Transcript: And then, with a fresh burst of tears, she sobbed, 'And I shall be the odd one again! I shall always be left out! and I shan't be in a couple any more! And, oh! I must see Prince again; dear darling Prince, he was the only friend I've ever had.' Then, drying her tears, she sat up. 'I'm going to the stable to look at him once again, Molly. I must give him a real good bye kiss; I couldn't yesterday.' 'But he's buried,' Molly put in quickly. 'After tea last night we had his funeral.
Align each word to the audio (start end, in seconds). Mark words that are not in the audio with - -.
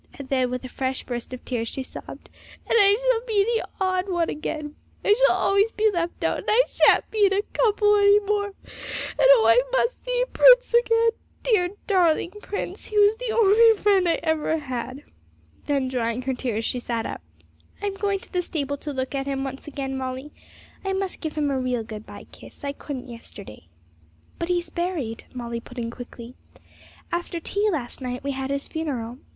And 0.15 0.29
then, 0.29 0.49
with 0.49 0.63
a 0.65 0.67
fresh 0.67 1.03
burst 1.03 1.31
of 1.31 1.45
tears, 1.45 1.67
she 1.67 1.83
sobbed, 1.83 2.27
'And 2.67 2.75
I 2.75 2.95
shall 2.99 3.23
be 3.27 3.43
the 3.43 3.67
odd 3.79 4.09
one 4.09 4.31
again! 4.31 4.73
I 5.05 5.13
shall 5.13 5.35
always 5.35 5.71
be 5.71 5.91
left 5.91 6.23
out! 6.23 6.39
and 6.39 6.47
I 6.49 6.63
shan't 6.67 7.11
be 7.11 7.27
in 7.27 7.33
a 7.33 7.43
couple 7.53 7.95
any 7.97 8.19
more! 8.21 8.47
And, 8.47 8.53
oh! 9.19 9.45
I 9.47 9.61
must 9.77 10.03
see 10.03 10.23
Prince 10.33 10.73
again; 10.73 11.09
dear 11.43 11.69
darling 11.85 12.31
Prince, 12.41 12.85
he 12.85 12.97
was 12.97 13.15
the 13.17 13.29
only 13.31 13.77
friend 13.77 14.09
I've 14.09 14.21
ever 14.23 14.57
had.' 14.57 15.03
Then, 15.67 15.87
drying 15.87 16.23
her 16.23 16.33
tears, 16.33 16.65
she 16.65 16.79
sat 16.79 17.05
up. 17.05 17.21
'I'm 17.83 17.93
going 17.93 18.17
to 18.21 18.33
the 18.33 18.41
stable 18.41 18.77
to 18.77 18.91
look 18.91 19.13
at 19.13 19.27
him 19.27 19.43
once 19.43 19.67
again, 19.67 19.95
Molly. 19.95 20.31
I 20.83 20.93
must 20.93 21.21
give 21.21 21.35
him 21.35 21.51
a 21.51 21.59
real 21.59 21.83
good 21.83 22.07
bye 22.07 22.25
kiss; 22.31 22.63
I 22.63 22.71
couldn't 22.71 23.07
yesterday.' 23.07 23.67
'But 24.39 24.49
he's 24.49 24.71
buried,' 24.71 25.25
Molly 25.35 25.59
put 25.59 25.77
in 25.77 25.91
quickly. 25.91 26.33
'After 27.11 27.39
tea 27.39 27.69
last 27.71 28.01
night 28.01 28.23
we 28.23 28.31
had 28.31 28.49
his 28.49 28.67
funeral. 28.67 29.19